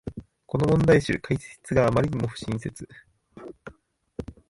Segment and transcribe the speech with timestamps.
[0.47, 2.89] この問題集、解説があまりに不親切